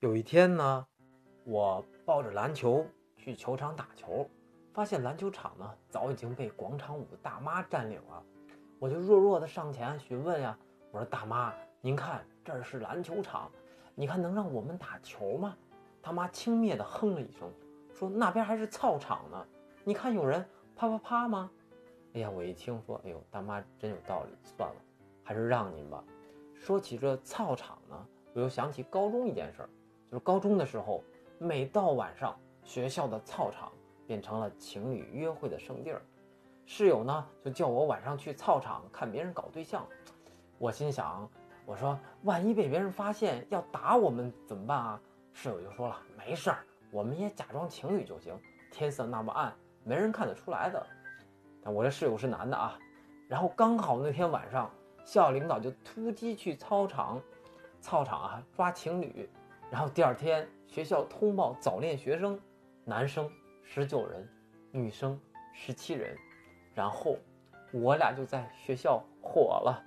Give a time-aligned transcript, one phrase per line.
[0.00, 0.86] 有一天呢，
[1.42, 4.30] 我抱着篮球去球场打球，
[4.72, 8.24] 发现篮球场呢早已经被广场舞大妈占领了。
[8.78, 10.56] 我就弱弱的上前询问呀，
[10.92, 13.50] 我说：“大妈，您看这儿是篮球场，
[13.96, 15.56] 你看能让我们打球吗？”
[16.00, 17.52] 大妈轻蔑的哼了一声，
[17.92, 19.46] 说：“那边还是操场呢，
[19.82, 21.50] 你看有人啪啪啪吗？”
[22.14, 24.76] 哎呀，我一听说，哎呦，大妈真有道理，算了，
[25.24, 26.04] 还是让您吧。
[26.54, 29.68] 说起这操场呢，我又想起高中一件事儿。
[30.10, 31.04] 就是高中的时候，
[31.38, 33.70] 每到晚上，学校的操场
[34.06, 36.02] 变成了情侣约会的圣地儿。
[36.64, 39.86] 室友呢就叫我晚上去操场看别人搞对象。
[40.58, 41.28] 我心想，
[41.66, 45.00] 我说万一被别人发现要打我们怎么办啊？
[45.34, 48.34] 室友就说了，没事儿，我们也假装情侣就行。
[48.70, 50.84] 天色那么暗，没人看得出来的。
[51.62, 52.78] 但我这室友是男的啊。
[53.28, 54.70] 然后刚好那天晚上，
[55.04, 57.20] 校领导就突击去操场，
[57.80, 59.28] 操场啊抓情侣。
[59.70, 62.40] 然后第二天，学校通报早恋学生，
[62.84, 63.30] 男生
[63.62, 64.28] 十九人，
[64.72, 65.20] 女生
[65.52, 66.16] 十七人，
[66.74, 67.16] 然后
[67.72, 69.84] 我俩就在学校火了。